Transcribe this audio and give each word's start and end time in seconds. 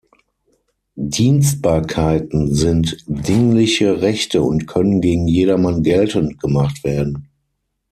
Dienstbarkeiten 0.97 2.55
sind 2.55 2.97
dingliche 3.05 4.01
Rechte 4.01 4.41
und 4.41 4.65
können 4.65 4.99
gegen 4.99 5.27
jedermann 5.27 5.83
geltend 5.83 6.39
gemacht 6.39 6.83
werden. 6.83 7.29